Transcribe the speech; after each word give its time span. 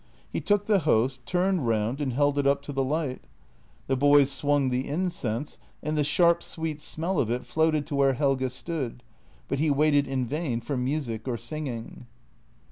He 0.33 0.41
took 0.41 0.65
the 0.65 0.79
Host, 0.79 1.23
turned 1.27 1.67
round 1.67 2.01
and 2.01 2.11
held 2.13 2.39
it 2.39 2.47
up 2.47 2.63
to 2.63 2.73
the 2.73 2.83
light. 2.83 3.25
The 3.85 3.95
boys 3.95 4.31
swung 4.31 4.69
the 4.71 4.87
incense, 4.87 5.59
and 5.83 5.95
the 5.95 6.03
sharp, 6.03 6.41
sweet 6.41 6.81
smell 6.81 7.19
of 7.19 7.29
it 7.29 7.45
floated 7.45 7.85
to 7.85 7.95
where 7.95 8.13
Helge 8.13 8.49
stood, 8.49 9.03
but 9.47 9.59
he 9.59 9.69
waited 9.69 10.07
in 10.07 10.25
vain 10.25 10.59
for 10.59 10.75
music 10.75 11.27
or 11.27 11.37
singing. 11.37 12.07